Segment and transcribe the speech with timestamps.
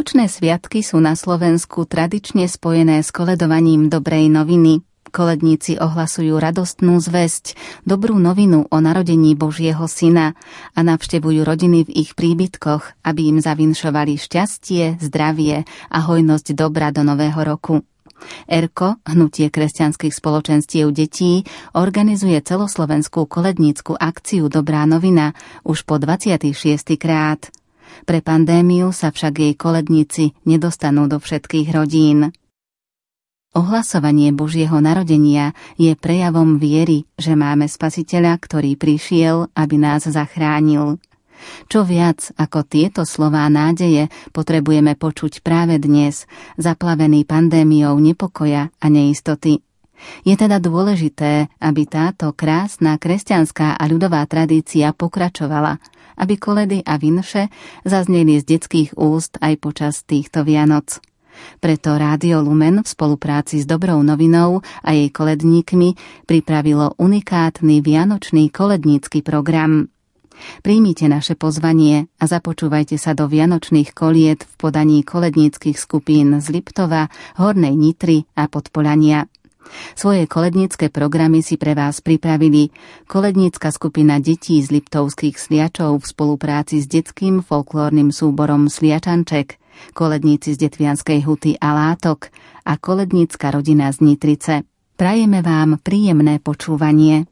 [0.00, 4.80] Vianočné sviatky sú na Slovensku tradične spojené s koledovaním dobrej noviny.
[5.12, 7.52] Koledníci ohlasujú radostnú zväzť,
[7.84, 10.32] dobrú novinu o narodení Božieho syna
[10.72, 17.04] a navštevujú rodiny v ich príbytkoch, aby im zavinšovali šťastie, zdravie a hojnosť dobra do
[17.04, 17.84] nového roku.
[18.48, 21.44] ERKO, Hnutie kresťanských spoločenstiev detí,
[21.76, 26.56] organizuje celoslovenskú kolednícku akciu Dobrá novina už po 26.
[26.96, 27.52] krát.
[28.04, 32.34] Pre pandémiu sa však jej koledníci nedostanú do všetkých rodín.
[33.50, 41.02] Ohlasovanie Božieho narodenia je prejavom viery, že máme spasiteľa, ktorý prišiel, aby nás zachránil.
[41.66, 49.64] Čo viac ako tieto slová nádeje potrebujeme počuť práve dnes, zaplavený pandémiou nepokoja a neistoty.
[50.24, 55.76] Je teda dôležité, aby táto krásna kresťanská a ľudová tradícia pokračovala,
[56.20, 57.48] aby koledy a vinše
[57.88, 61.00] zazneli z detských úst aj počas týchto Vianoc.
[61.56, 65.96] Preto Rádio Lumen v spolupráci s Dobrou novinou a jej koledníkmi
[66.28, 69.88] pripravilo unikátny vianočný kolednícky program.
[70.64, 77.12] Príjmite naše pozvanie a započúvajte sa do vianočných koliet v podaní koledníckých skupín z Liptova,
[77.36, 79.28] Hornej Nitry a Podpolania.
[79.94, 82.70] Svoje kolednícke programy si pre vás pripravili
[83.06, 89.60] kolednícka skupina detí z Liptovských sliačov v spolupráci s detským folklórnym súborom Sliačanček,
[89.96, 92.32] koledníci z Detvianskej huty a Látok
[92.66, 94.54] a kolednícka rodina z Nitrice.
[94.96, 97.24] Prajeme vám príjemné počúvanie.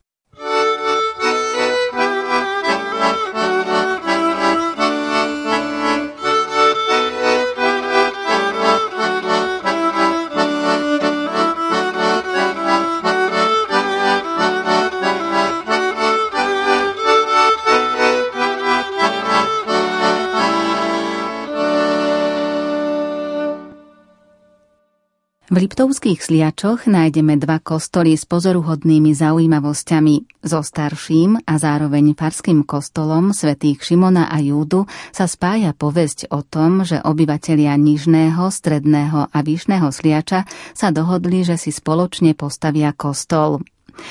[25.48, 30.44] V Liptovských sliačoch nájdeme dva kostoly s pozoruhodnými zaujímavosťami.
[30.44, 36.84] So starším a zároveň farským kostolom svätých Šimona a Júdu sa spája povesť o tom,
[36.84, 40.44] že obyvatelia Nižného, Stredného a Vyšného sliača
[40.76, 43.65] sa dohodli, že si spoločne postavia kostol.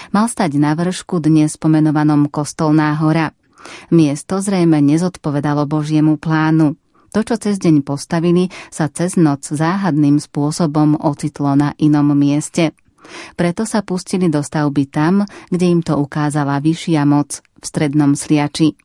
[0.10, 3.30] Mal stať na vršku dnes pomenovanom Kostolná hora.
[3.94, 6.82] Miesto zrejme nezodpovedalo Božiemu plánu.
[7.18, 12.78] To, čo cez deň postavili, sa cez noc záhadným spôsobom ocitlo na inom mieste.
[13.34, 18.78] Preto sa pustili do stavby tam, kde im to ukázala vyššia moc, v strednom sliači.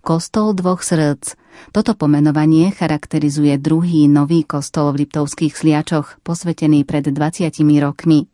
[0.00, 1.36] Kostol dvoch srdc.
[1.68, 8.24] Toto pomenovanie charakterizuje druhý nový kostol v Liptovských sliačoch, posvetený pred 20 rokmi.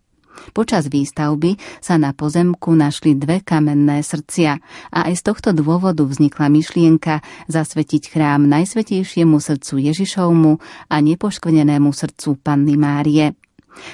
[0.53, 4.53] Počas výstavby sa na pozemku našli dve kamenné srdcia
[4.93, 10.53] a aj z tohto dôvodu vznikla myšlienka zasvetiť chrám Najsvetejšiemu srdcu Ježišovmu
[10.93, 13.37] a nepoškvrnenému srdcu Panny Márie.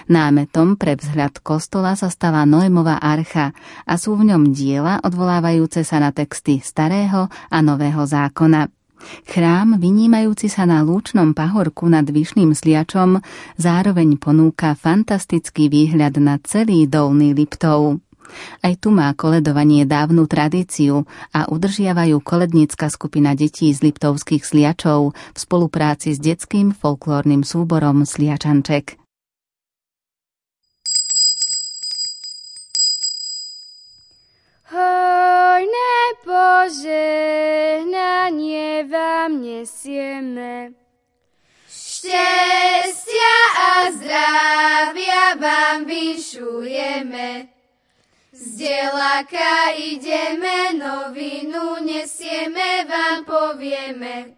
[0.06, 3.50] Námetom pre vzhľad kostola sa stala Noémová archa
[3.82, 8.81] a sú v ňom diela odvolávajúce sa na texty Starého a Nového zákona.
[9.26, 13.22] Chrám, vynímajúci sa na lúčnom pahorku nad Vyšným sliačom,
[13.58, 18.02] zároveň ponúka fantastický výhľad na celý dolný Liptov.
[18.64, 21.04] Aj tu má koledovanie dávnu tradíciu
[21.36, 29.02] a udržiavajú kolednícka skupina detí z Liptovských sliačov v spolupráci s detským folklórnym súborom Sliačanček.
[35.62, 35.94] Hojné
[36.26, 40.74] požehnanie vám nesieme.
[41.70, 47.46] Šťastia a zdravia vám vyšujeme.
[48.34, 54.34] Z dielaka ideme, novinu nesieme, vám povieme.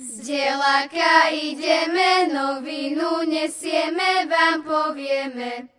[0.00, 5.77] Z dielaka ideme, novinu nesieme, vám povieme.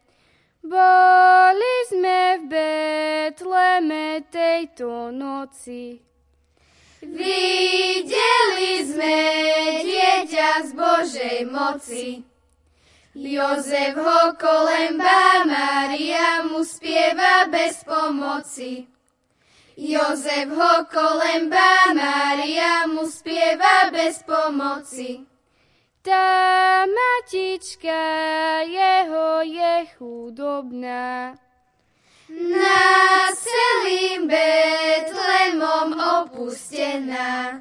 [0.60, 6.04] Boli sme v Betleme tejto noci.
[7.00, 9.20] Videli sme
[9.88, 12.28] dieťa z Božej moci.
[13.16, 18.84] Jozef ho kolemba, Maria mu spieva bez pomoci.
[19.80, 25.29] Jozef ho kolemba, Maria mu spieva bez pomoci.
[26.00, 28.04] Tá matička
[28.64, 31.36] jeho je chudobná.
[32.32, 37.60] Na celým Betlemom opustená.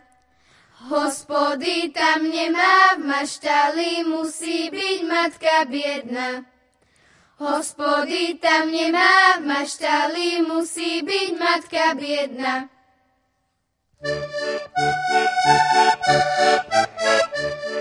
[0.87, 6.47] Hospody tam nemá, v maštali musí byť matka biedna.
[7.43, 12.71] Hospody tam nemá, v maštali musí byť matka biedna.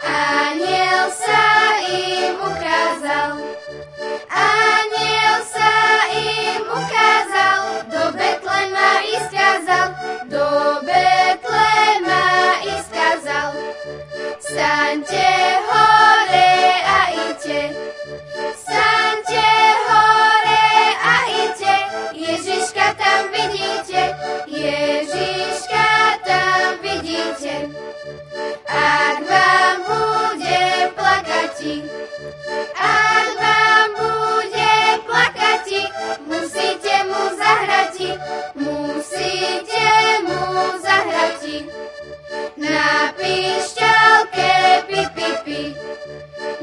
[0.00, 1.44] Aniel sa
[1.84, 3.36] im ukázal,
[4.32, 5.72] Aniel sa
[6.16, 7.60] im ukázal,
[7.92, 9.88] do Betlema iskázal,
[10.32, 10.48] do
[10.88, 12.24] Betlema
[12.64, 13.50] iskázal.
[14.40, 15.28] Staňte
[15.68, 17.60] hore a ite,
[27.30, 27.70] vidíte.
[28.66, 31.74] Ak vám bude plakati,
[32.74, 34.74] ak vám bude
[35.06, 35.82] plakati,
[36.26, 38.10] musíte mu zahrati,
[38.54, 39.86] musíte
[40.26, 40.42] mu
[40.82, 41.66] zahrati.
[42.58, 44.52] Na pišťalke
[44.90, 45.60] pi, pi, pi,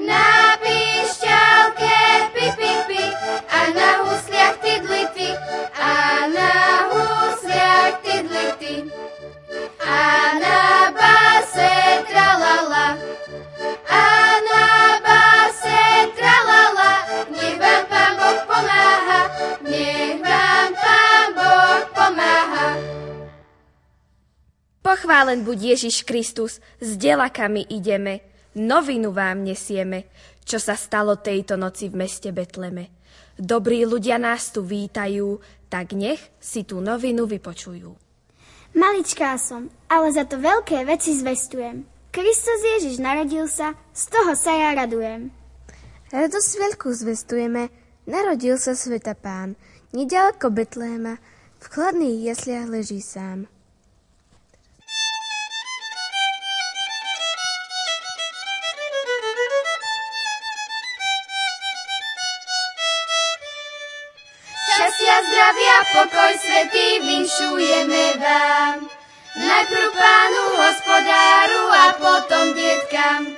[0.03, 1.99] na pišťalke
[2.33, 3.03] pi, pi, pi,
[3.49, 5.29] a na husliach tidlity,
[5.79, 5.93] a
[6.31, 6.51] na
[6.91, 8.87] husliach tidlity.
[24.87, 28.23] Pochválen buď Ježiš Kristus, s delakami ideme,
[28.55, 30.07] novinu vám nesieme,
[30.47, 32.95] čo sa stalo tejto noci v meste Betleme.
[33.35, 38.06] Dobrí ľudia nás tu vítajú, tak nech si tú novinu vypočujú.
[38.77, 41.81] Maličká som, ale za to veľké veci zvestujem.
[42.13, 45.33] Kristus Ježiš narodil sa, z toho sa ja radujem.
[46.13, 47.73] Radosť veľkú zvestujeme,
[48.05, 49.57] narodil sa sveta pán,
[49.97, 51.17] nedaleko Betléma,
[51.57, 53.49] v chladných jesliach leží sám.
[64.69, 67.66] Šťastia, zdravia, pokoj svetý vinšujeme vám.
[69.47, 73.31] Najprv pánu hospodáru a potom dietkam.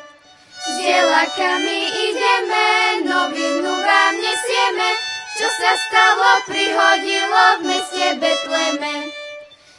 [0.58, 2.70] S dielakami ideme,
[3.06, 4.90] novinu vám nesieme,
[5.38, 9.14] čo sa stalo, prihodilo v meste Betleme.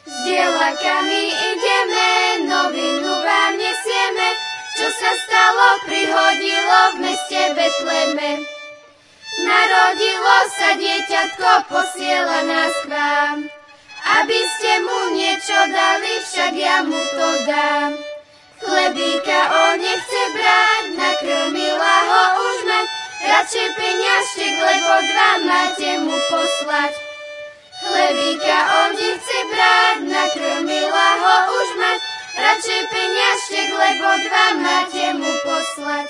[0.06, 2.11] S dielakami ideme,
[2.47, 4.29] novinu vám nesieme,
[4.79, 8.46] čo sa stalo, prihodilo v meste Betleme.
[9.51, 13.59] Narodilo sa dieťatko, posiela nás k vám.
[14.10, 17.94] Aby ste mu niečo dali, však ja mu to dám.
[18.60, 22.86] Chlebíka on nechce brať, nakrmila ho už mať,
[23.24, 26.93] radšej peniažtek, lebo dva máte mu poslať.
[27.81, 31.98] Chlebíka on nechce brať, nakrmila ho už mať,
[32.36, 36.08] radšej peniažtek, lebo dva máte mu poslať.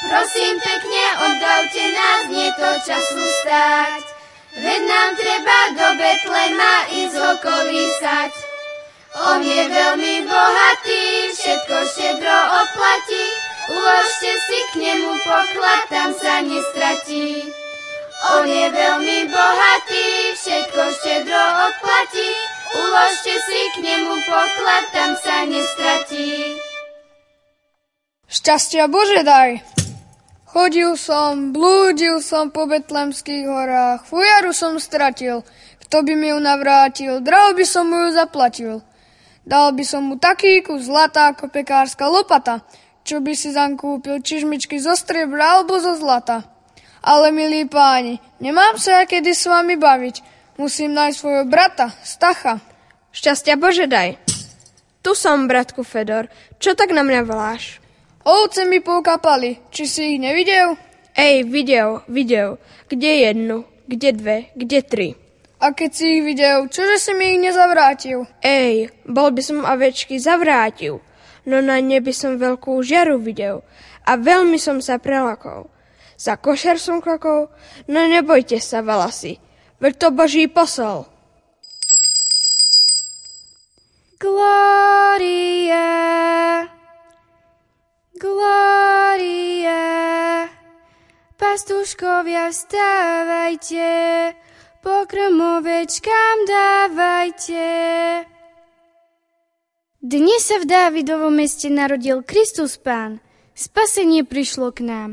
[0.00, 4.19] Prosím pekne, oddavte nás, nie to času stáť.
[4.50, 8.32] Veď nám treba do Betlema ísť ho kolísať.
[9.30, 13.26] On je veľmi bohatý, všetko štedro oplatí.
[13.70, 17.46] Uložte si k nemu poklad, tam sa nestratí.
[18.34, 22.30] On je veľmi bohatý, všetko štedro odplatí.
[22.74, 26.58] Uložte si k nemu poklad, tam sa nestratí.
[28.30, 29.79] Šťastia Bože daj!
[30.50, 35.46] Chodil som, blúdil som po betlemských horách, fujaru som stratil,
[35.86, 38.82] kto by mi ju navrátil, draho by som mu ju zaplatil.
[39.46, 42.66] Dal by som mu taký kus zlata ako pekárska lopata,
[43.06, 46.42] čo by si zam kúpil čižmičky zo striebra alebo zo zlata.
[46.98, 50.16] Ale milí páni, nemám sa ja kedy s vami baviť,
[50.58, 52.58] musím nájsť svojho brata, Stacha.
[53.14, 54.18] Šťastia Bože daj.
[54.98, 56.26] Tu som, bratku Fedor.
[56.58, 57.79] Čo tak na mňa voláš?
[58.24, 60.76] Ovce mi poukapali, či si ich nevidel?
[61.16, 62.60] Ej, videl, videl.
[62.84, 63.64] Kde jednu?
[63.88, 64.36] Kde dve?
[64.52, 65.08] Kde tri?
[65.60, 68.28] A keď si ich videl, čože si mi ich nezavrátil?
[68.44, 71.00] Ej, bol by som avečky zavrátil.
[71.48, 73.64] No na nebi som veľkú žiaru videl.
[74.04, 75.72] A veľmi som sa prelakol.
[76.20, 77.48] Za košer som klakol,
[77.88, 79.40] no nebojte sa, valasy.
[79.80, 81.08] Veď to Boží posol.
[84.20, 85.88] Gloria,
[88.20, 89.80] Gloria,
[91.40, 93.88] pastuškovia vstávajte,
[94.84, 97.64] pokrm ovečkám dávajte.
[100.04, 103.24] Dnes sa v Dávidovom meste narodil Kristus Pán.
[103.56, 105.10] Spasenie prišlo k nám.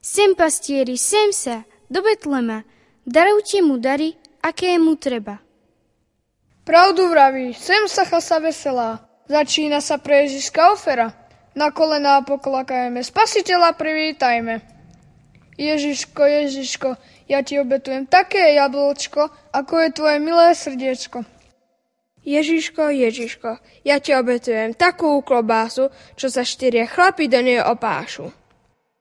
[0.00, 2.64] Sem pastieri, sem sa, do Betlema.
[3.04, 5.44] Darujte mu dary, aké mu treba.
[6.64, 9.04] Pravdu vraví, sem sa chasa veselá.
[9.28, 11.25] Začína sa pre Ježiška ofera.
[11.56, 14.60] Na kolená poklakajme, spasiteľa privítajme.
[15.56, 16.88] Ježiško, Ježiško,
[17.32, 21.24] ja ti obetujem také jablčko, ako je tvoje milé srdiečko.
[22.26, 23.50] Ježiško, Ježiško,
[23.88, 28.28] ja ti obetujem takú klobásu, čo sa štyrie chlapi do nej opášu.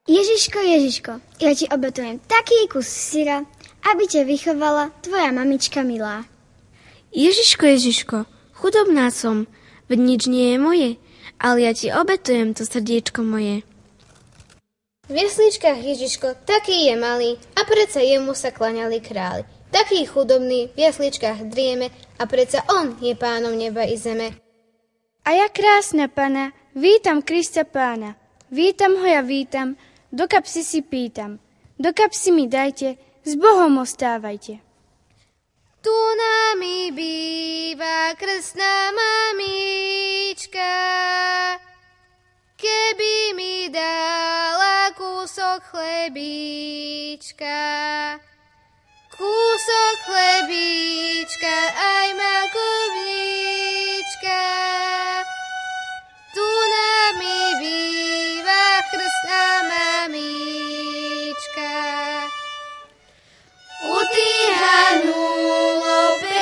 [0.07, 1.11] Ježiško, Ježiško,
[1.43, 3.43] ja ti obetujem taký kus syra,
[3.83, 6.23] aby ťa vychovala tvoja mamička milá.
[7.11, 8.17] Ježiško, Ježiško,
[8.55, 9.43] chudobná som,
[9.91, 10.89] veď nič nie je moje,
[11.39, 13.61] ale ja ti obetujem to srdiečko moje.
[15.05, 19.45] V jesličkách Ježiško taký je malý a predsa jemu sa klaňali králi.
[19.69, 24.33] Taký chudobný v jasličkách drieme a predsa on je pánom neba i zeme.
[25.25, 28.17] A ja krásna pana, vítam Krista pána.
[28.49, 29.77] Vítam ho ja vítam,
[30.09, 31.37] do kapsy si pýtam,
[31.77, 34.64] do kapsy mi dajte, s Bohom ostávajte.
[35.85, 40.73] Tu nami býva krstná mamička,
[42.57, 47.61] keby mi dala kúsok chlebíčka.
[49.13, 52.81] Kúsok chlebíčka, aj makovnička,
[56.33, 60.33] tu nami býva krstná mamička.
[64.15, 66.34] Happy Hanukkah.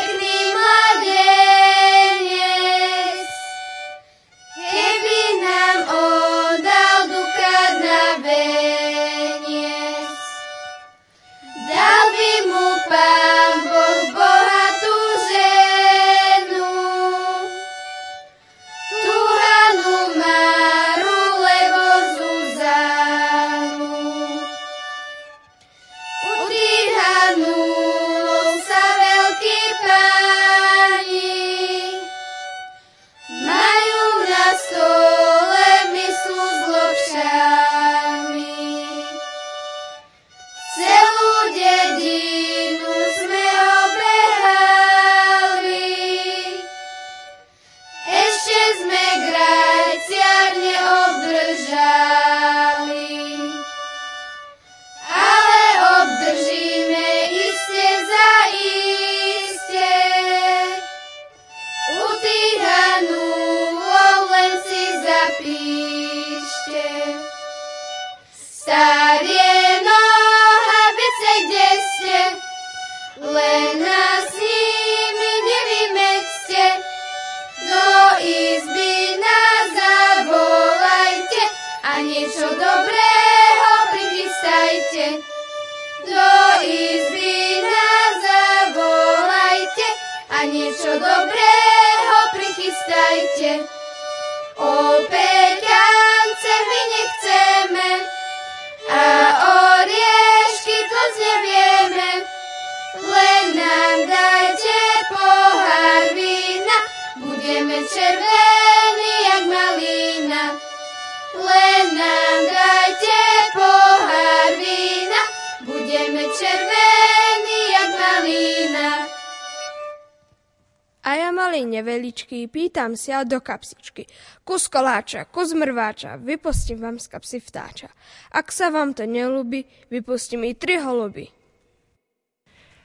[123.24, 124.08] Do kapsičky.
[124.44, 127.90] Kus koláča, kus mrváča, vypustím vám z kapsy vtáča.
[128.32, 131.34] Ak sa vám to nelúbi, vypustím i tri holuby.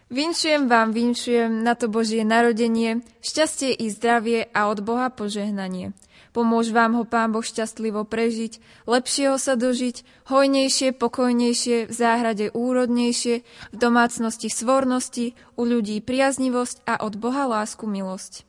[0.09, 5.93] Vinšujem vám, vinšujem na to Božie narodenie, šťastie i zdravie a od Boha požehnanie.
[6.33, 8.57] Pomôž vám ho Pán Boh šťastlivo prežiť,
[8.89, 17.05] lepšieho sa dožiť, hojnejšie, pokojnejšie, v záhrade úrodnejšie, v domácnosti svornosti, u ľudí priaznivosť a
[17.05, 18.48] od Boha lásku milosť.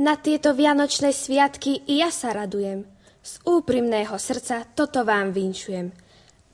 [0.00, 2.88] Na tieto vianočné sviatky i ja sa radujem.
[3.20, 5.92] Z úprimného srdca toto vám vinšujem.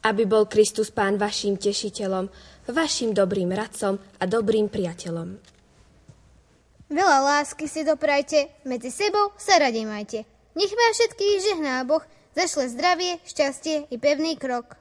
[0.03, 2.27] Aby bol Kristus Pán vašim tešiteľom,
[2.67, 5.39] vašim dobrým radcom a dobrým priateľom.
[6.91, 10.27] Veľa lásky si doprajte, medzi sebou sa radi majte.
[10.59, 12.03] Nech vás všetkých žehná Boh,
[12.35, 14.75] zašle zdravie, šťastie i pevný krok.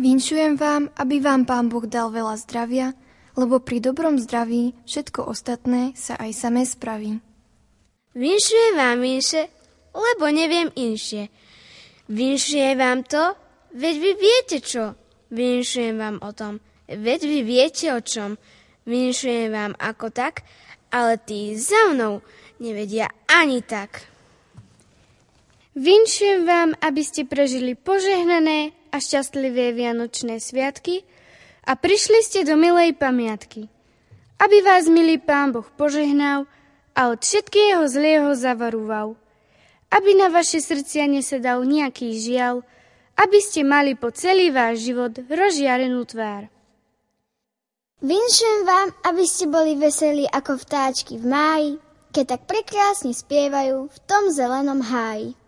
[0.00, 2.96] Vinšujem vám, aby vám Pán Boh dal veľa zdravia,
[3.36, 7.20] lebo pri dobrom zdraví všetko ostatné sa aj samé spraví.
[8.12, 9.48] Vinšujem vám inše,
[9.96, 11.32] lebo neviem inšie.
[12.12, 13.32] Vinšujem vám to,
[13.72, 14.92] veď vy viete čo.
[15.32, 16.60] Vinšujem vám o tom,
[16.92, 18.36] veď vy viete o čom.
[18.84, 20.44] Vinšujem vám ako tak,
[20.92, 22.20] ale tí za mnou
[22.60, 24.04] nevedia ani tak.
[25.72, 31.00] Vinšujem vám, aby ste prežili požehnané a šťastlivé Vianočné sviatky
[31.64, 33.72] a prišli ste do milej pamiatky.
[34.36, 36.44] Aby vás, milý Pán Boh, požehnal
[36.92, 39.16] a od všetkého zlého zavarúval.
[39.92, 42.64] Aby na vaše srdcia nesedal nejaký žial,
[43.16, 46.48] aby ste mali po celý váš život rozžiarenú tvár.
[48.02, 51.70] Vinšujem vám, aby ste boli veselí ako vtáčky v máji,
[52.10, 55.38] keď tak prekrásne spievajú v tom zelenom háji.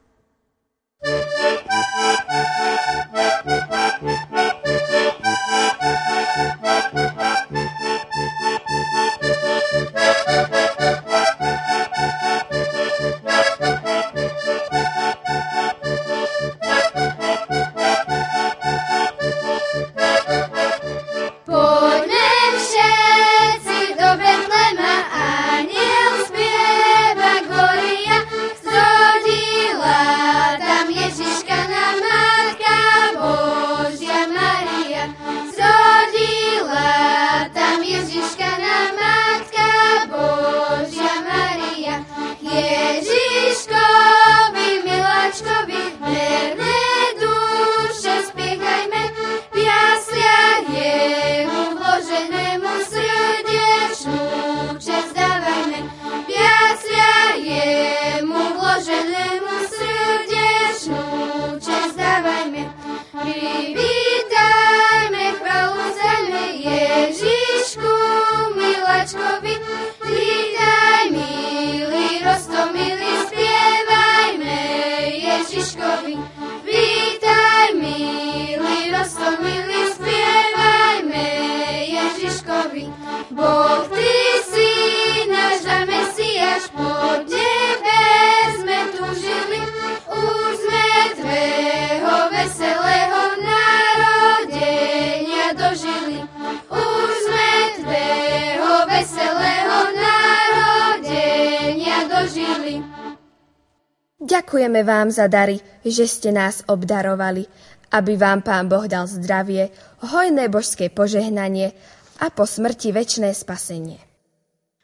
[104.65, 107.45] Ďakujeme vám za dary, že ste nás obdarovali,
[107.93, 109.69] aby vám Pán Boh dal zdravie,
[110.01, 111.77] hojné božské požehnanie
[112.25, 114.01] a po smrti väčšné spasenie.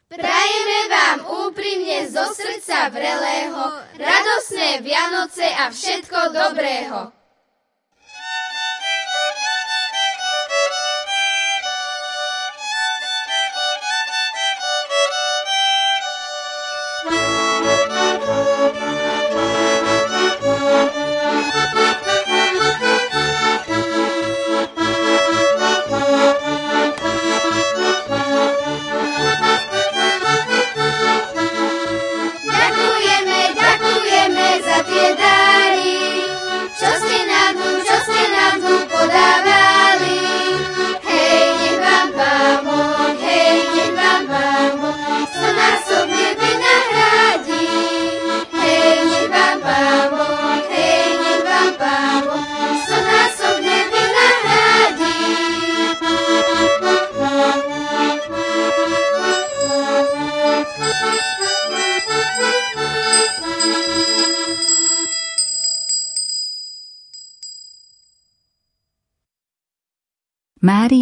[0.05, 1.17] Prajeme vám
[1.49, 3.57] úprimne zo srdca vrelého,
[3.97, 7.20] radosné Vianoce a všetko dobrého.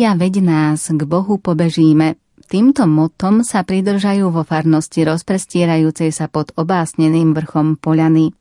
[0.10, 2.18] Mária, veď nás, k Bohu pobežíme.
[2.50, 8.34] Týmto motom sa pridržajú vo farnosti rozprestierajúcej sa pod obásneným vrchom Poľany.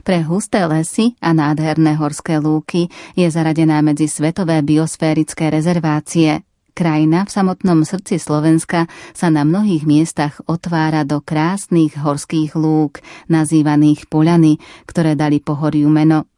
[0.00, 2.88] Pre husté lesy a nádherné horské lúky
[3.20, 6.40] je zaradená medzi svetové biosférické rezervácie.
[6.72, 14.08] Krajina v samotnom srdci Slovenska sa na mnohých miestach otvára do krásnych horských lúk, nazývaných
[14.08, 14.56] Poľany,
[14.88, 16.29] ktoré dali pohoriu meno.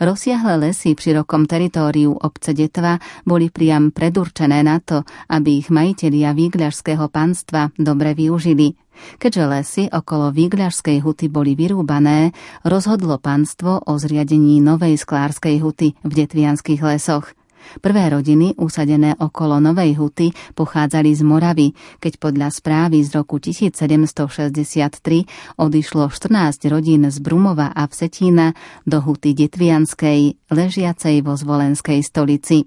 [0.00, 6.32] Rozsiahle lesy v širokom teritóriu obce Detva boli priam predurčené na to, aby ich majitelia
[6.32, 8.78] výgľažského panstva dobre využili.
[9.18, 12.30] Keďže lesy okolo výgľažskej huty boli vyrúbané,
[12.62, 17.32] rozhodlo panstvo o zriadení novej sklárskej huty v Detvianských lesoch–
[17.80, 21.72] Prvé rodiny, usadené okolo Novej Huty, pochádzali z Moravy,
[22.02, 28.52] keď podľa správy z roku 1763 odišlo 14 rodín z Brumova a Vsetína
[28.86, 32.66] do Huty Detvianskej, ležiacej vo zvolenskej stolici.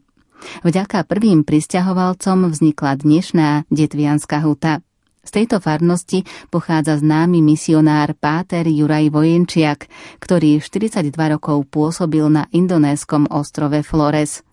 [0.62, 4.84] Vďaka prvým pristahovalcom vznikla dnešná Detvianská huta.
[5.26, 6.22] Z tejto farnosti
[6.54, 9.90] pochádza známy misionár Páter Juraj Vojenčiak,
[10.22, 14.45] ktorý 42 rokov pôsobil na indonéskom ostrove Flores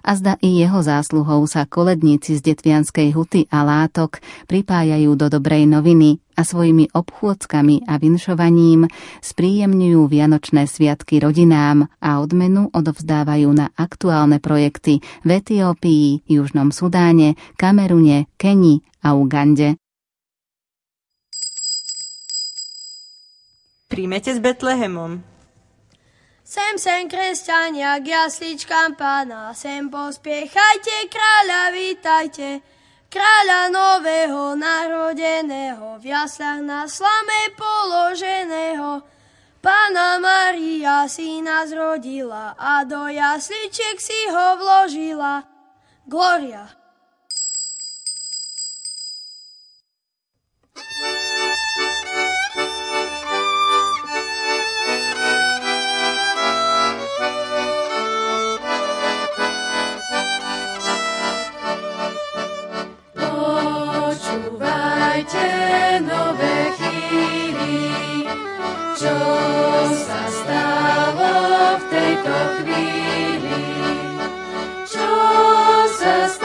[0.00, 4.18] a zda i jeho zásluhou sa koledníci z Detvianskej huty a látok
[4.50, 8.88] pripájajú do dobrej noviny a svojimi obchôdzkami a vinšovaním
[9.20, 18.32] spríjemňujú vianočné sviatky rodinám a odmenu odovzdávajú na aktuálne projekty v Etiópii, Južnom Sudáne, Kamerune,
[18.40, 19.76] Keni a Ugande.
[23.90, 25.29] Príjmete s Betlehemom.
[26.50, 32.58] Sem, sem, kresťania, k jasličkám pána, sem pospiechajte, kráľa, vítajte.
[33.06, 38.98] kráľa nového narodeného, v jaslách na slame položeného.
[39.62, 45.46] Pána Maria si nás rodila a do jasličiek si ho vložila.
[46.02, 46.79] Gloria.
[69.00, 69.16] čo
[69.96, 71.32] sa stalo
[71.80, 73.64] v tejto chvíli,
[74.84, 75.08] čo
[75.96, 76.39] sa stalo.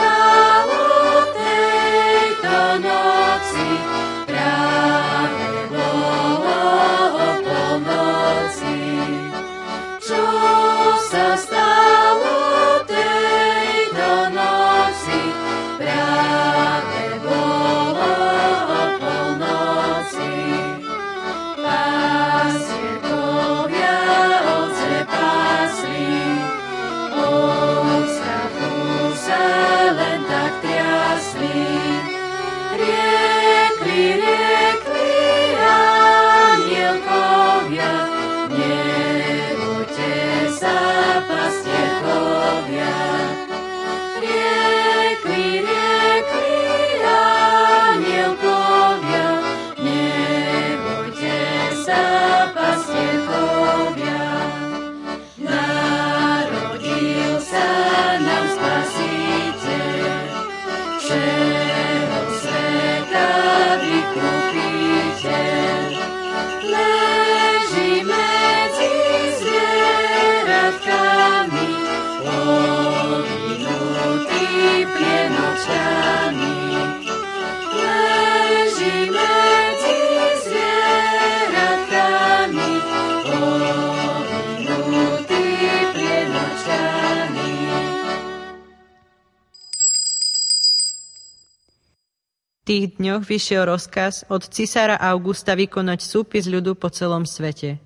[92.76, 97.80] Tých dňoch vyšiel rozkaz od cisára Augusta vykonať súpis ľudu po celom svete.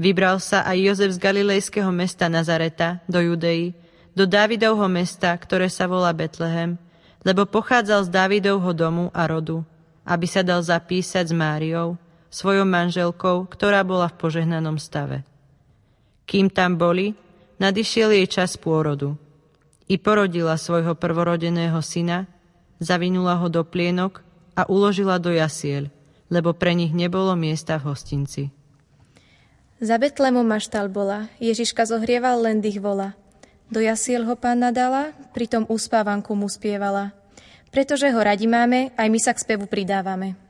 [0.00, 3.76] Vybral sa aj Jozef z galilejského mesta Nazareta do Judei,
[4.16, 6.80] do Dávidovho mesta, ktoré sa volá Betlehem,
[7.20, 9.60] lebo pochádzal z Dávidovho domu a rodu,
[10.08, 12.00] aby sa dal zapísať s Máriou,
[12.32, 15.20] svojou manželkou, ktorá bola v požehnanom stave.
[16.24, 17.12] Kým tam boli,
[17.60, 19.20] nadišiel jej čas pôrodu.
[19.84, 22.24] I porodila svojho prvorodeného syna,
[22.84, 24.20] zavinula ho do plienok
[24.52, 25.88] a uložila do jasiel,
[26.28, 28.42] lebo pre nich nebolo miesta v hostinci.
[29.82, 33.18] Za Betlémom maštal bola, Ježiška zohrieval, len dých vola.
[33.72, 37.16] Do jasiel ho pána dala, pritom uspávanku mu spievala.
[37.74, 40.43] Pretože ho radi máme, aj my sa k spevu pridávame.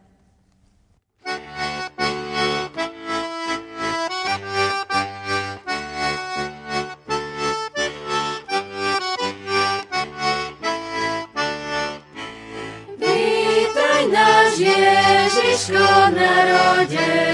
[14.58, 17.33] Ježiško narodený,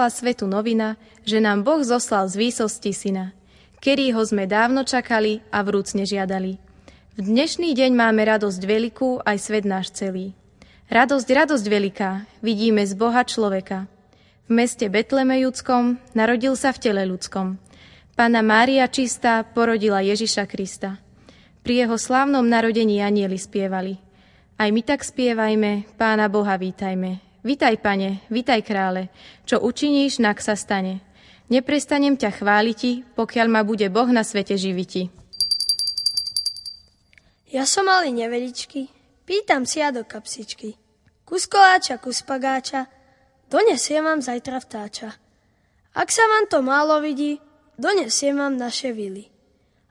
[0.00, 0.96] Veselá svetu novina,
[1.28, 3.36] že nám Boh zoslal z výsosti syna.
[3.84, 6.56] kedy ho sme dávno čakali a vrúcne žiadali.
[7.16, 10.32] V dnešný deň máme radosť veľkú, aj svet náš celý.
[10.88, 12.10] Radosť, radosť veľká,
[12.40, 13.92] vidíme z Boha človeka.
[14.48, 17.60] V meste Betlemejúckom narodil sa v tele ľudskom.
[18.16, 20.96] Pána Mária čistá porodila Ježiša Krista.
[21.60, 24.00] Pri jeho slávnom narodení anieli spievali.
[24.56, 27.29] Aj my tak spievajme, Pána Boha vítajme.
[27.40, 29.08] Vítaj, pane, vítaj, krále,
[29.48, 31.00] čo učiníš, nak sa stane.
[31.48, 35.08] Neprestanem ťa chváliti, pokiaľ ma bude Boh na svete živiti.
[37.48, 38.92] Ja som malý nevedičky,
[39.24, 40.76] pýtam si ja do kapsičky.
[41.24, 42.92] Kus koláča, kus pagáča,
[43.48, 45.16] donesiem vám zajtra vtáča.
[45.96, 47.40] Ak sa vám to málo vidí,
[47.80, 49.32] donesiem vám naše vily.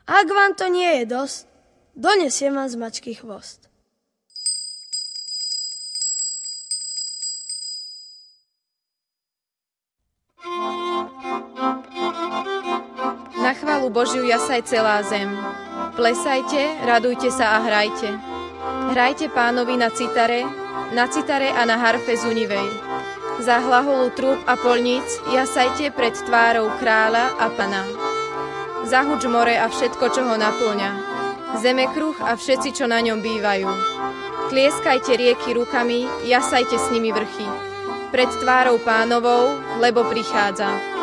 [0.05, 1.49] Ak vám to nie je dosť,
[1.97, 3.68] donesiem vám z mačky chvost.
[13.89, 15.33] Chválu Božiu jasaj celá zem.
[15.97, 18.21] Plesajte, radujte sa a hrajte.
[18.93, 20.45] Hrajte pánovi na citare,
[20.93, 22.69] na citare a na harfe zunivej.
[23.41, 27.81] Za hlaholu trúb a polníc jasajte pred tvárou kráľa a pana.
[28.85, 30.91] Zahuč more a všetko, čo ho naplňa.
[31.57, 33.73] Zeme kruh a všetci, čo na ňom bývajú.
[34.53, 37.49] Tlieskajte rieky rukami, jasajte s nimi vrchy.
[38.13, 40.98] Pred tvárou pánovou, lebo prichádza.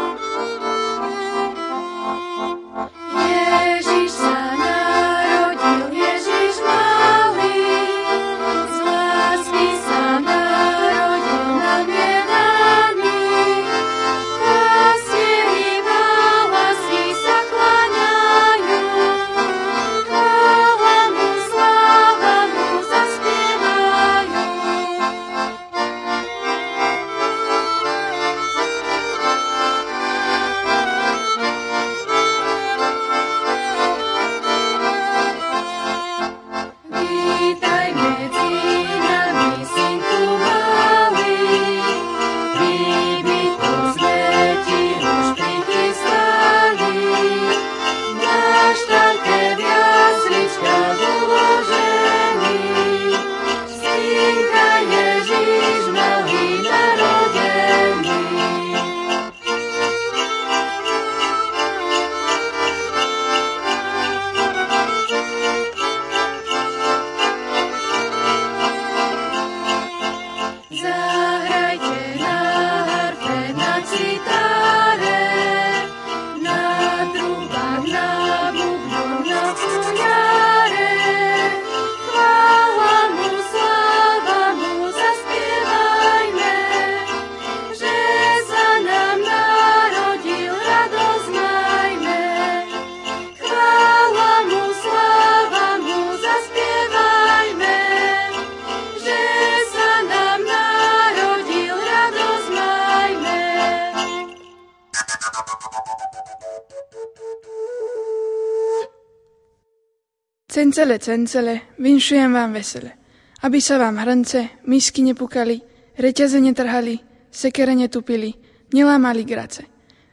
[110.87, 112.95] Cencele, cencele, vinšujem vám vesele,
[113.43, 115.59] aby sa vám hrnce, misky nepukali,
[115.99, 118.39] reťaze netrhali, sekere netupili,
[118.71, 119.67] nelámali grace,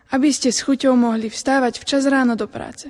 [0.10, 2.90] aby ste s chuťou mohli vstávať včas ráno do práce,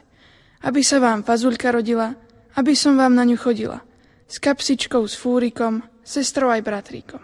[0.63, 2.15] aby sa vám fazulka rodila,
[2.56, 3.84] aby som vám na ňu chodila,
[4.32, 7.19] s kapsičkou, s fúrikom, sestrou aj bratríkom.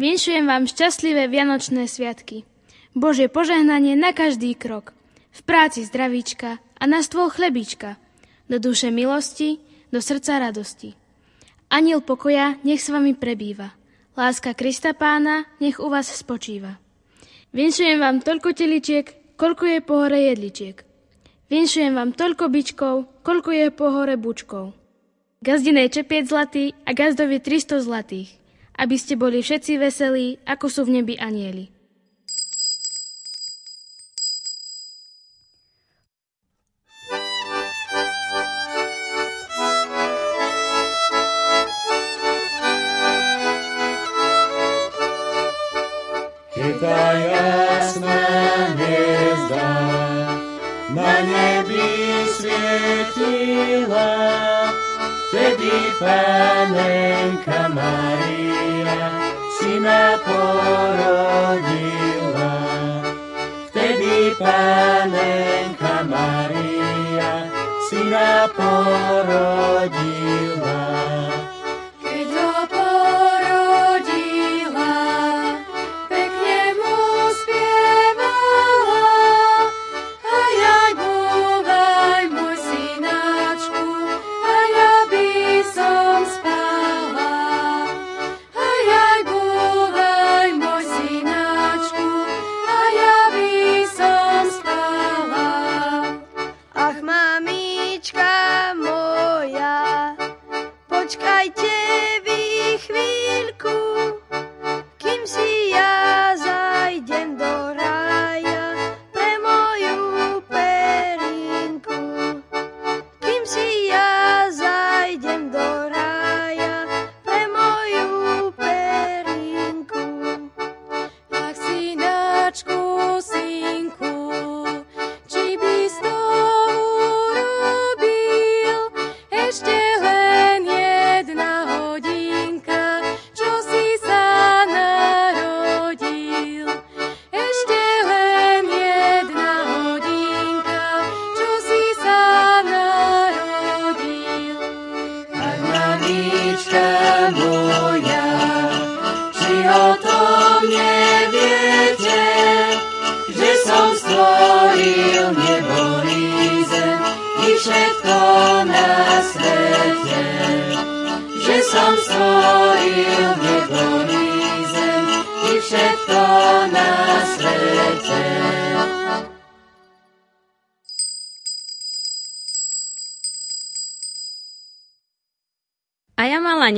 [0.00, 2.48] Vinšujem vám šťastlivé Vianočné sviatky.
[2.96, 4.96] Bože požehnanie na každý krok.
[5.28, 8.00] V práci zdravíčka a na stôl chlebička–
[8.48, 9.58] do duše milosti,
[9.92, 10.94] do srdca radosti.
[11.70, 13.74] Aniel pokoja nech s vami prebýva.
[14.14, 16.78] Láska Krista pána nech u vás spočíva.
[17.50, 20.76] Vinšujem vám toľko teličiek, koľko je po hore jedličiek.
[21.50, 22.94] Vinšujem vám toľko byčkov,
[23.26, 24.74] koľko je po hore bučkov.
[25.42, 28.30] Gazdinej čepiec zlatý a gazdovi 300 zlatých,
[28.78, 31.73] aby ste boli všetci veselí, ako sú v nebi anieli.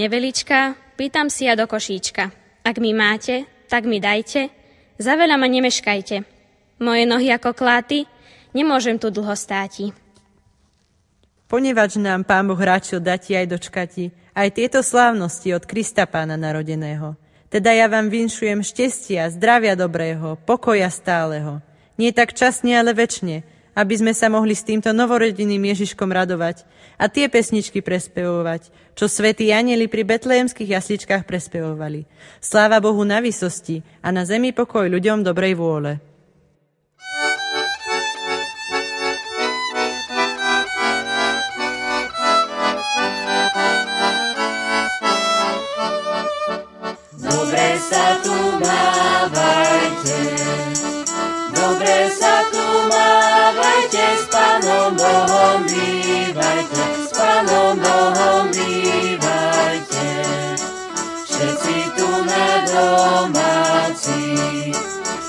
[0.06, 2.30] Nevelička, pýtam si ja do košíčka.
[2.62, 4.54] Ak mi máte, tak mi dajte,
[5.02, 6.22] za veľa ma nemeškajte.
[6.78, 8.06] Moje nohy ako kláty,
[8.54, 9.90] nemôžem tu dlho státi.
[11.50, 17.18] Ponevač nám Pán Boh ráčil dať aj dočkati, aj tieto slávnosti od Krista Pána narodeného.
[17.50, 21.58] Teda ja vám vinšujem šťastia, zdravia dobrého, pokoja stáleho.
[21.98, 23.42] Nie tak časne, ale väčšine,
[23.76, 26.64] aby sme sa mohli s týmto novorodiným Ježiškom radovať
[26.96, 32.08] a tie pesničky prespevovať, čo svätí anieli pri betlejemských jasličkách prespevovali.
[32.40, 36.00] Sláva Bohu na vysosti a na zemi pokoj ľuďom dobrej vôle.
[47.76, 49.05] Sa tu mávajte,
[52.16, 60.08] sa tu mávajte, s Pánom Bohom bývajte, s Pánom Bohom bývajte.
[61.28, 64.24] Všetci tu na domáci,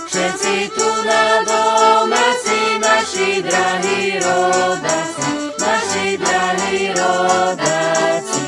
[0.08, 8.46] všetci tu na domáci, naši drahí rodáci, naši drahí rodáci.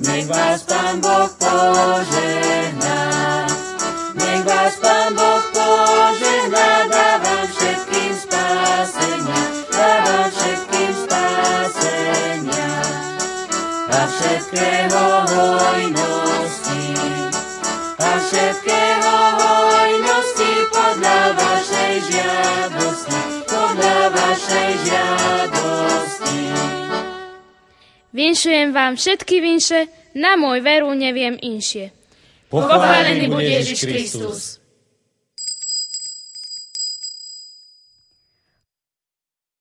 [0.00, 2.49] Nech vás Pán Boh požehná,
[14.50, 16.82] všetkého hojnosti,
[18.02, 26.38] a všetkého hojnosti podľa vašej žiadosti, podľa vašej žiadosti.
[28.10, 29.86] Vinšujem vám všetky vinše,
[30.18, 31.94] na môj veru neviem inšie.
[32.50, 34.59] Pochválený bude Ježiš Kristus.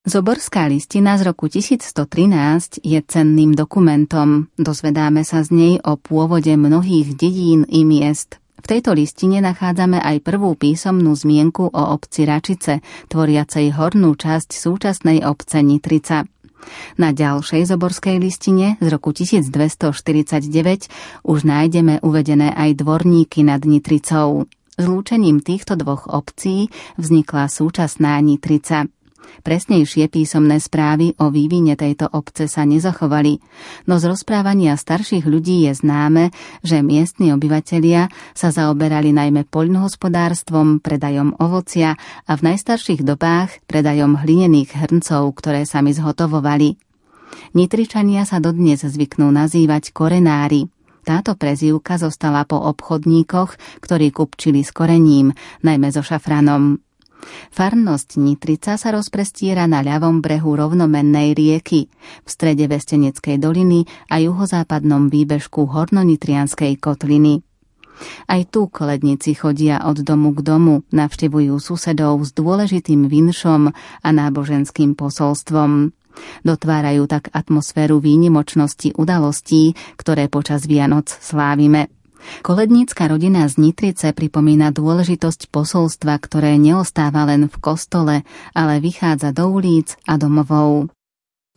[0.10, 4.50] Zoborská listina z roku 1113 je cenným dokumentom.
[4.58, 8.42] Dozvedáme sa z nej o pôvode mnohých dedín i miest.
[8.58, 15.30] V tejto listine nachádzame aj prvú písomnú zmienku o obci Račice, tvoriacej hornú časť súčasnej
[15.30, 16.26] obce Nitrica.
[16.98, 20.90] Na ďalšej zoborskej listine z roku 1249
[21.22, 24.50] už nájdeme uvedené aj dvorníky nad Nitricou.
[24.74, 28.90] Zlúčením týchto dvoch obcí vznikla súčasná Nitrica.
[29.42, 33.40] Presnejšie písomné správy o vývine tejto obce sa nezachovali,
[33.88, 41.40] no z rozprávania starších ľudí je známe, že miestni obyvatelia sa zaoberali najmä poľnohospodárstvom, predajom
[41.40, 41.96] ovocia
[42.28, 46.76] a v najstarších dobách predajom hlinených hrncov, ktoré sami zhotovovali.
[47.54, 50.68] Nitričania sa dodnes zvyknú nazývať korenári.
[51.06, 56.82] Táto prezývka zostala po obchodníkoch, ktorí kupčili s korením, najmä so šafranom.
[57.52, 61.92] Farnosť Nitrica sa rozprestiera na ľavom brehu rovnomennej rieky,
[62.24, 67.44] v strede Vesteneckej doliny a juhozápadnom výbežku Hornonitrianskej kotliny.
[68.32, 74.96] Aj tu koledníci chodia od domu k domu, navštevujú susedov s dôležitým vinšom a náboženským
[74.96, 75.92] posolstvom.
[76.44, 81.92] Dotvárajú tak atmosféru výnimočnosti udalostí, ktoré počas Vianoc slávime.
[82.42, 88.16] Kolednícka rodina z Nitrice pripomína dôležitosť posolstva, ktoré neostáva len v kostole,
[88.54, 90.92] ale vychádza do ulic a domovov.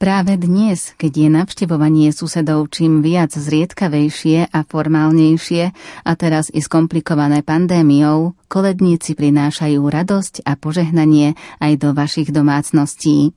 [0.03, 5.71] Práve dnes, keď je navštevovanie susedov čím viac zriedkavejšie a formálnejšie
[6.03, 13.31] a teraz i skomplikované pandémiou, koledníci prinášajú radosť a požehnanie aj do vašich domácností.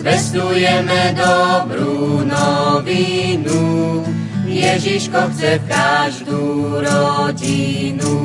[0.00, 4.00] Zvestujeme dobrú novinu,
[4.48, 8.16] Ježiško chce v každú rodinu.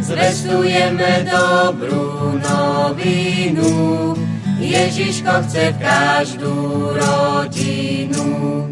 [0.00, 4.16] Zvestujeme dobrú novinu,
[4.56, 6.56] Ježiško chce v každú
[6.96, 8.64] rodinu.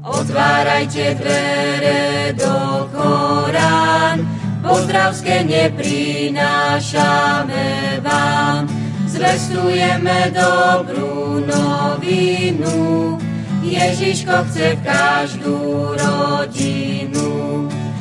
[0.00, 4.24] Otvárajte dvere do Korán,
[4.64, 8.83] pozdravské neprinášame vám.
[9.14, 13.14] Zvestujeme dobrú novinu,
[13.62, 15.58] Ježiško chce v každú
[15.94, 17.30] rodinu.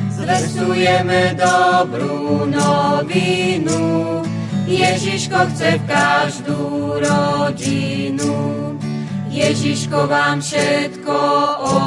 [0.09, 3.81] Zvestujeme dobrú novinu,
[4.65, 6.61] Ježiško chce v každú
[6.97, 8.33] rodinu.
[9.29, 11.17] Ježiško vám všetko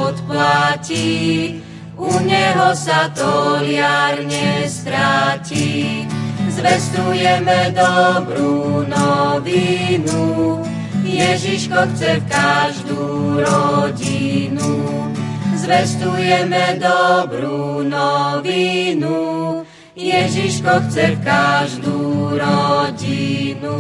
[0.07, 1.59] odplatí,
[1.99, 6.07] u Neho sa to liarne stráti.
[6.57, 10.25] Zvestujeme dobrú novinu,
[11.05, 13.05] Ježiško chce v každú
[13.45, 14.73] rodinu.
[15.53, 19.17] Zvestujeme dobrú novinu,
[19.93, 22.01] Ježiško chce v každú
[22.41, 23.77] rodinu.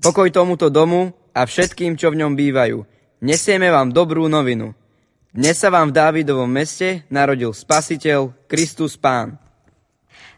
[0.00, 2.80] Pokoj tomuto domu a všetkým, čo v ňom bývajú.
[3.20, 4.72] Nesieme vám dobrú novinu.
[5.36, 9.45] Dnes sa vám v Dávidovom meste narodil Spasiteľ, Kristus Pán.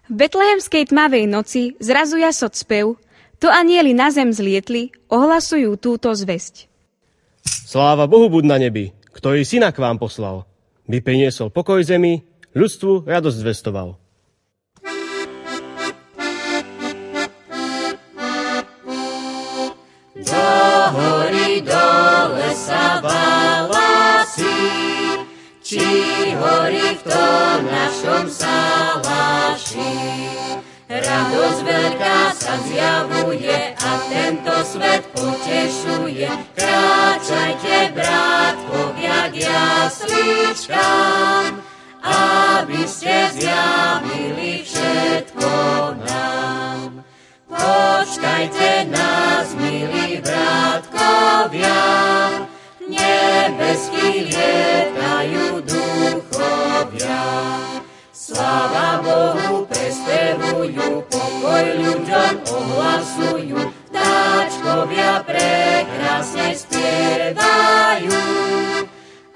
[0.09, 2.97] V betlehemskej tmavej noci zrazu jasot spev,
[3.37, 6.65] to anieli na zem zlietli, ohlasujú túto zväzť.
[7.45, 10.49] Sláva Bohu buď na nebi, ktorý syna k vám poslal,
[10.89, 12.25] by priniesol pokoj zemi
[12.57, 14.01] ľudstvu radosť zvestoval.
[20.25, 20.49] Do
[20.97, 24.57] hory dole sa balasi,
[25.61, 26.08] či
[26.39, 29.91] horí v tom našom salaši.
[30.89, 36.33] Radosť veľká sa zjavuje a tento svet potešuje.
[36.57, 41.61] Kráčajte, brátkovia, k jasličkám,
[42.01, 45.53] aby ste zjavili všetko
[46.09, 47.05] nám.
[47.53, 51.85] Počkajte nás, milí brátkovia,
[52.89, 55.61] nebeský lietajú
[56.89, 57.21] duchovia.
[58.13, 68.21] Sláva Bohu prespevujú, pokoj ľuďom ohlasujú, vtáčkovia prekrásne spievajú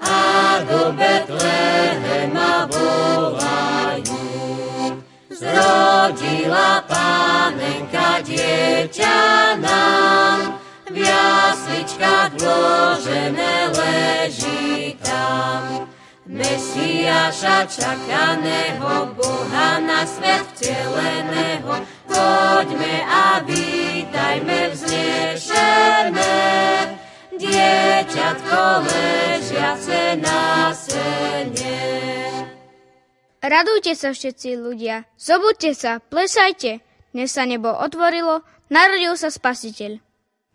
[0.03, 0.19] a
[0.67, 4.19] do Betlehema volajú.
[5.31, 9.19] Zrodila pánenka dieťa
[9.63, 10.59] nám,
[10.91, 15.82] v jasličkách vložené leží tam.
[16.33, 26.37] Mesiáša čakaného, Boha na svet vteleného, poďme a vítajme vznešené.
[27.37, 31.77] Dieťatko ležiace na sene.
[33.37, 36.81] Radujte sa všetci ľudia, zobudte sa, plesajte,
[37.13, 38.41] dnes sa nebo otvorilo,
[38.73, 40.01] narodil sa spasiteľ.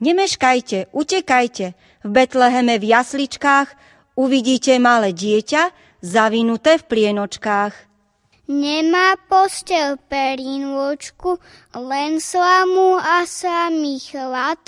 [0.03, 3.88] Nemeškajte, utekajte, v Betleheme v jasličkách
[4.19, 5.71] uvidíte malé dieťa
[6.03, 7.75] zavinuté v plienočkách.
[8.49, 11.39] Nemá postel perínvočku,
[11.77, 14.59] len slamu a samý chlad,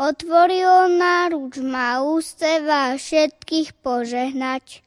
[0.00, 4.80] otvoril náruč, má úste vás všetkých požehnať.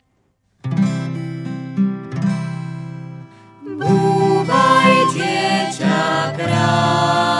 [3.61, 6.01] Búvaj, dieťa
[6.33, 7.30] krásne,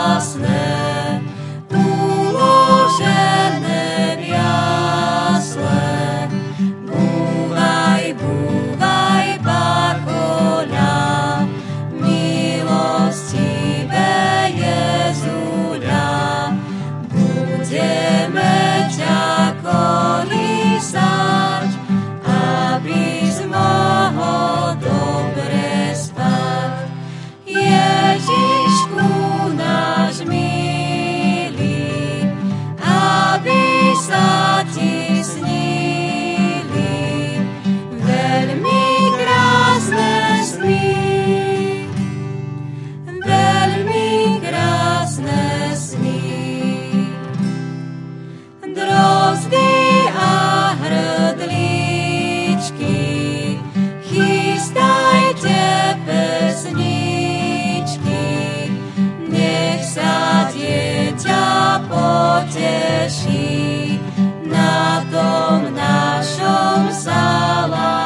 [62.52, 64.00] teší
[64.44, 68.01] na tom našom saláte.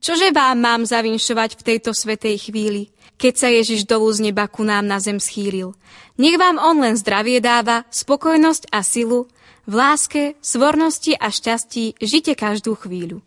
[0.00, 4.62] Čože vám mám zavinšovať v tejto svetej chvíli, keď sa Ježiš dolu z neba ku
[4.62, 5.72] nám na zem schýlil?
[6.20, 9.28] Nech vám on len zdravie dáva, spokojnosť a silu,
[9.66, 13.20] v láske, svornosti a šťastí žite každú chvíľu.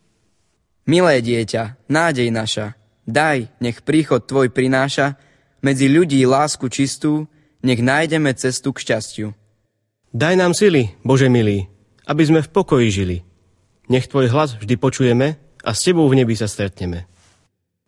[0.87, 5.19] Milé dieťa, nádej naša, daj, nech príchod tvoj prináša
[5.59, 7.27] medzi ľudí lásku čistú,
[7.59, 9.27] nech nájdeme cestu k šťastiu.
[10.15, 11.69] Daj nám sily, Bože milý,
[12.09, 13.17] aby sme v pokoji žili.
[13.91, 17.09] Nech tvoj hlas vždy počujeme a s tebou v nebi sa stretneme.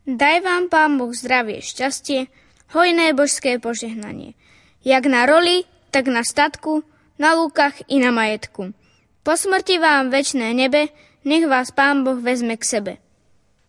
[0.07, 2.27] Daj vám, Pán Boh, zdravie, šťastie,
[2.73, 4.33] hojné božské požehnanie.
[4.81, 6.81] Jak na roli, tak na statku,
[7.21, 8.73] na lúkach i na majetku.
[9.21, 10.89] Po smrti vám väčné nebe,
[11.21, 12.93] nech vás Pán Boh vezme k sebe.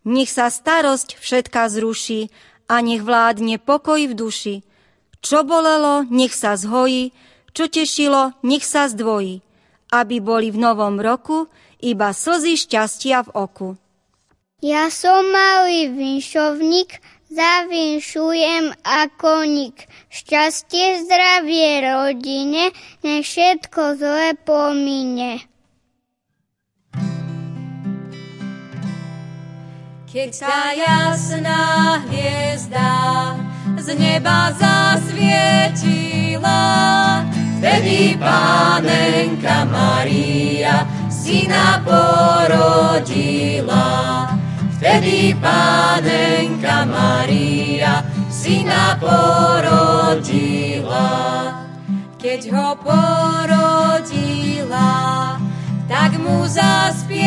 [0.08, 2.32] Nech sa starosť všetká zruší
[2.66, 4.56] a nech vládne pokoj v duši.
[5.22, 7.12] Čo bolelo, nech sa zhojí,
[7.52, 9.44] čo tešilo, nech sa zdvojí,
[9.92, 13.68] aby boli v novom roku iba slzy šťastia v oku.
[14.62, 17.02] Ja som malý vinšovník,
[17.34, 19.90] zavinšujem ako nik.
[20.06, 22.70] Šťastie, zdravie rodine,
[23.02, 25.42] nech všetko zle pomine.
[30.06, 33.34] Keď tá jasná hviezda
[33.82, 36.62] z neba zasvietila,
[37.58, 43.82] vtedy pánenka Maria syna porodila.
[44.82, 50.42] Vtedy pánenka Maria syna porodila.
[52.18, 54.18] Keď ho porodila,
[55.86, 57.22] tak mu zaspievala.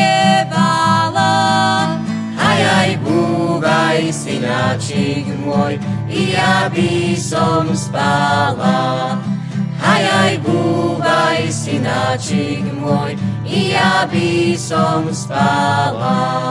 [2.36, 5.80] Aj, aj, búvaj, synáčik môj,
[6.12, 9.16] i ja by som spala.
[9.80, 13.16] Aj, aj, búvaj, synáčik môj,
[13.48, 16.45] i ja by som spala.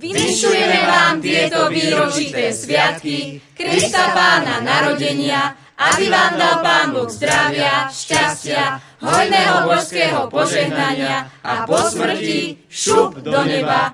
[0.00, 8.80] Vyšujeme vám tieto výročité sviatky Krista Pána narodenia, aby vám dal Pán Boh zdravia, šťastia,
[8.96, 13.92] hojného božského požehnania a po smrti šup do neba.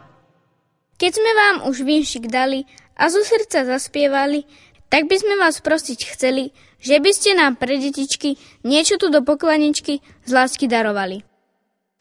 [0.94, 4.46] Keď sme vám už vinšik dali a zo srdca zaspievali,
[4.86, 9.26] tak by sme vás prosiť chceli, že by ste nám pre detičky niečo tu do
[9.26, 11.26] poklaničky z lásky darovali.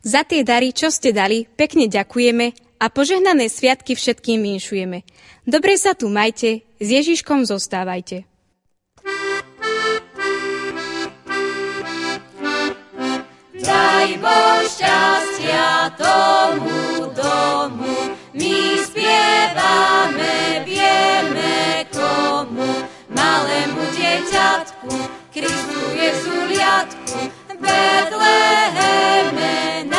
[0.06, 5.08] Za tie dary, čo ste dali, pekne ďakujeme a požehnané sviatky všetkým vinšujeme.
[5.48, 8.28] Dobre sa tu majte, s Ježiškom zostávajte.
[13.66, 17.96] Daj Bož šťastia tomu domu,
[18.38, 24.94] my spievame, vieme komu, malému dieťatku,
[25.34, 27.20] Kristu Jezuliatku,
[27.56, 29.95] Betleheme narodenému,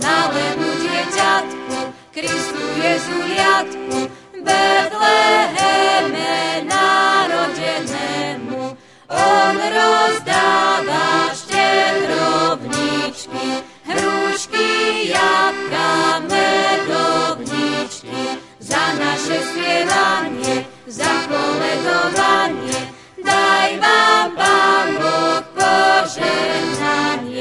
[0.00, 4.08] malému dieťatku, Kristu Jezuliatku,
[4.40, 8.72] Betleheme narodenému.
[9.10, 14.68] On rozdáva štedrovničky, hrušky,
[15.12, 22.80] jabka, medovničky, za naše spievanie, za koledovanie,
[23.20, 27.39] daj vám Pán Boh požehnanie,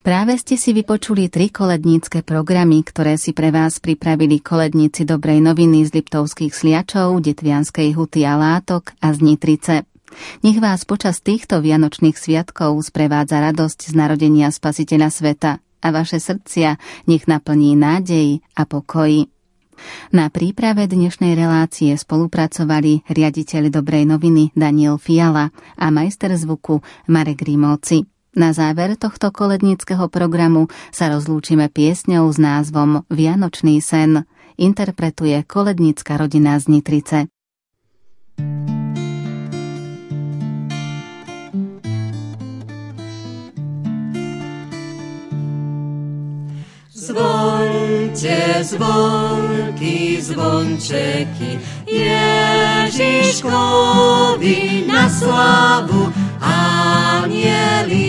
[0.05, 5.89] Práve ste si vypočuli tri kolednícke programy, ktoré si pre vás pripravili koledníci Dobrej noviny
[5.89, 9.89] z Liptovských sliačov, Detvianskej huty a látok a z Nitrice.
[10.45, 16.81] Nech vás počas týchto vianočných sviatkov sprevádza radosť z narodenia Spasiteľa sveta a vaše srdcia
[17.05, 19.29] nech naplní nádej a pokoji.
[20.15, 26.81] Na príprave dnešnej relácie spolupracovali riaditeľ Dobrej noviny Daniel Fiala a majster zvuku
[27.11, 28.07] Marek Grimovci.
[28.35, 34.27] Na záver tohto kolednického programu sa rozlúčime piesňou s názvom Vianočný sen.
[34.59, 37.19] Interpretuje kolednická rodina z Nitrice.
[47.05, 53.29] Zvoňte zvonky, zvončeky, Ježiškovi
[54.89, 56.09] na slavu,
[57.21, 58.09] anielíci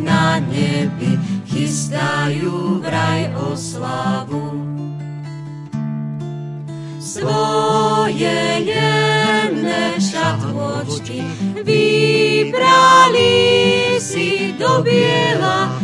[0.00, 1.20] na nebi
[1.52, 4.56] chystajú vraj oslavu.
[6.96, 11.20] Svoje jemné šatôčky
[11.60, 13.36] vybrali
[14.00, 15.76] si do biela,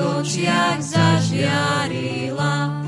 [0.00, 2.80] očiach zažiarila.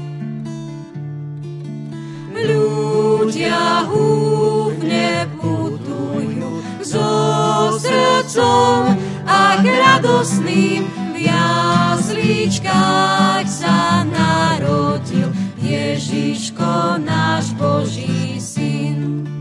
[2.33, 8.99] Ľudia húfne putujú so srdcom
[9.29, 10.83] a radosným
[11.15, 15.31] v jasličkách sa narodil
[15.63, 19.32] Ježiško náš Boží syn.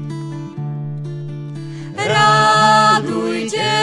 [2.07, 3.73] Radujte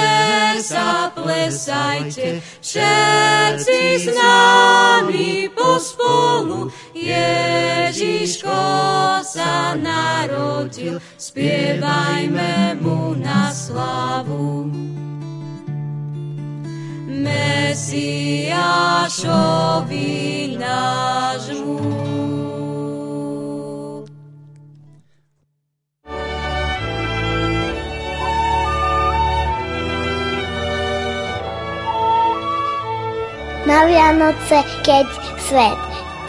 [0.58, 8.60] sa, plesajte, všetci s nami pospolu, Ježiško
[9.22, 14.66] sa narodil, spievajme mu na slavu.
[17.08, 18.48] Mesiášovi
[20.58, 22.47] nášmu.
[33.68, 35.04] Na Vianoce, keď
[35.36, 35.76] svet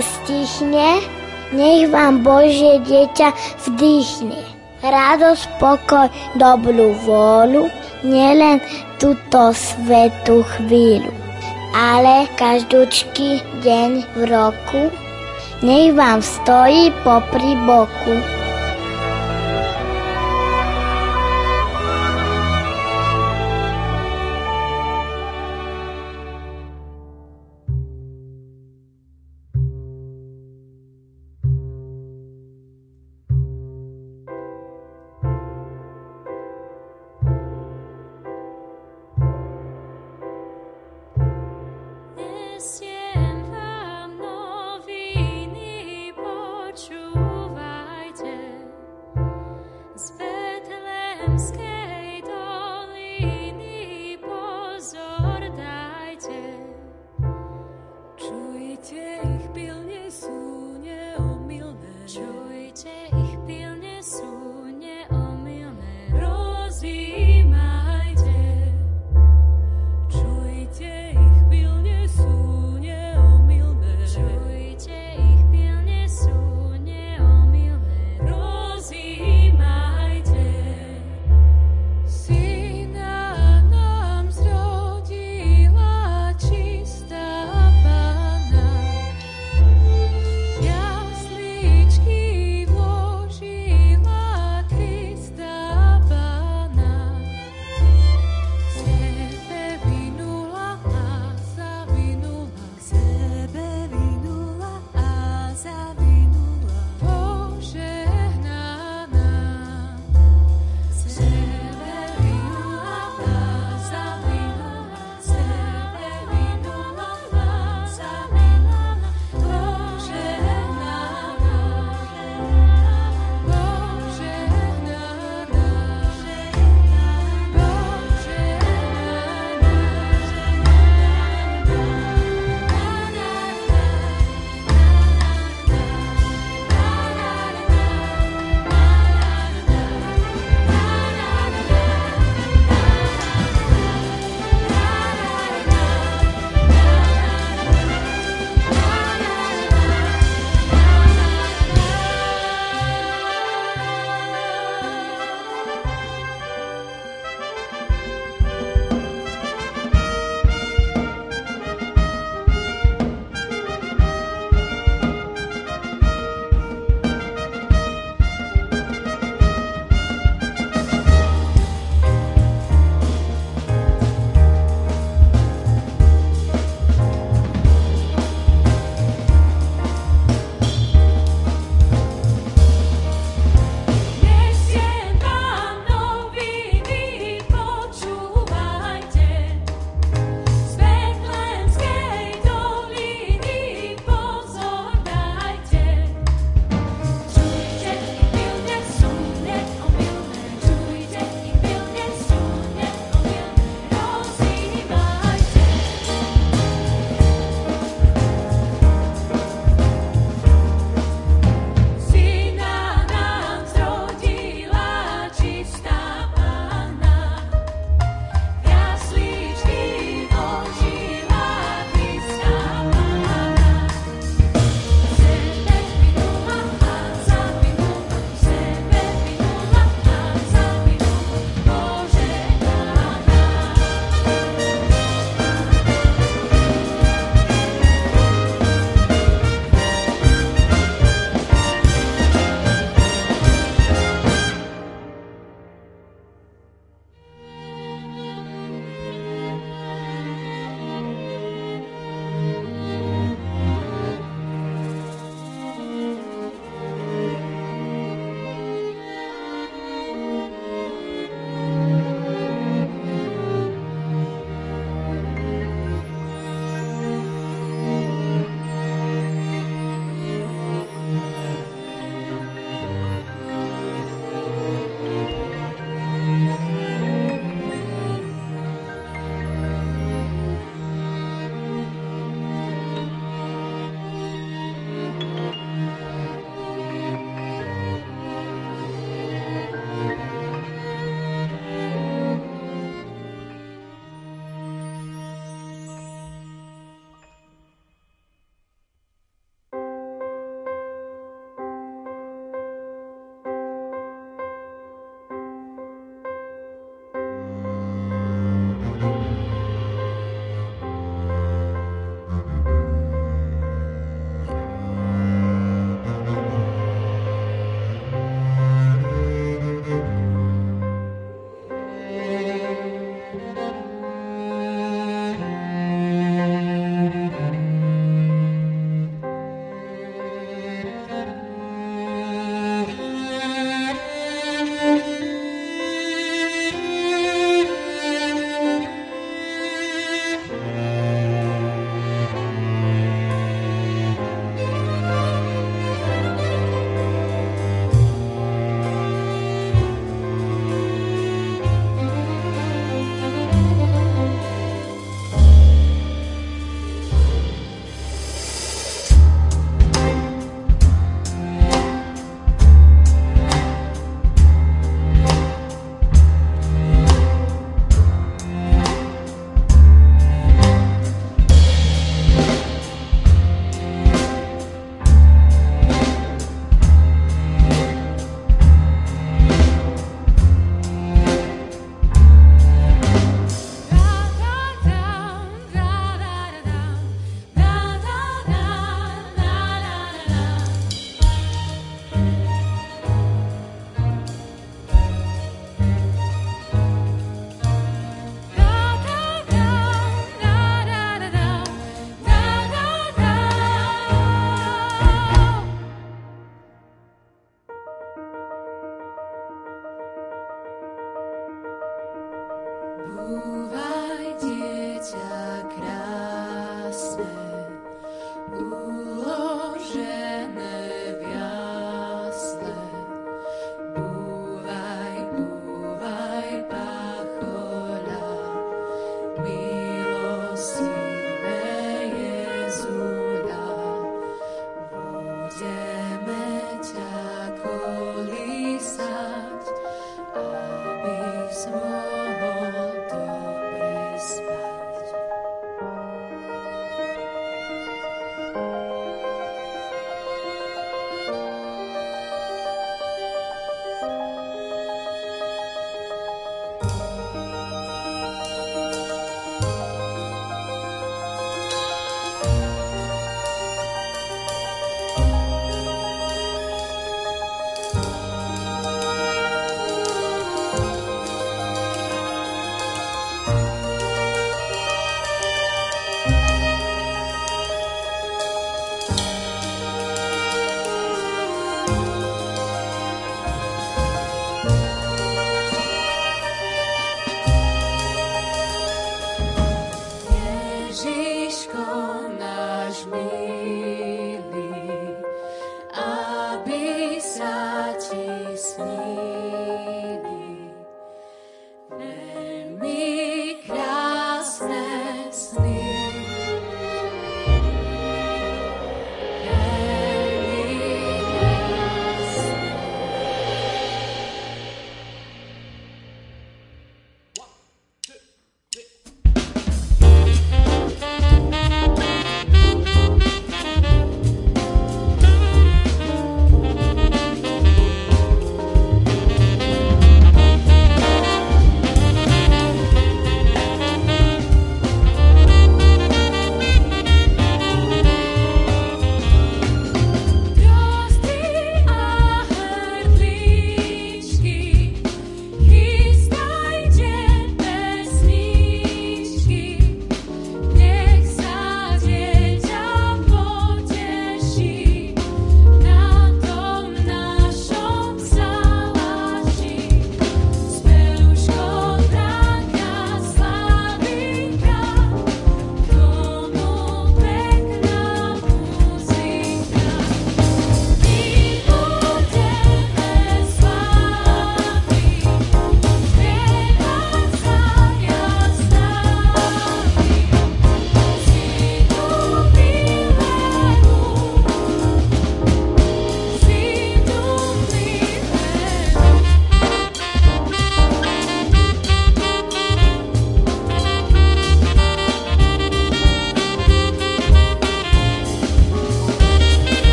[0.00, 1.04] stichne,
[1.52, 3.28] nech vám Božie dieťa
[3.68, 4.40] vdýchne.
[4.80, 6.08] Radosť, pokoj,
[6.40, 7.68] dobrú vôľu,
[8.04, 8.60] nielen
[8.96, 11.12] túto svetú chvíľu,
[11.76, 14.82] ale každúčky deň v roku,
[15.64, 18.35] nech vám stojí popri boku.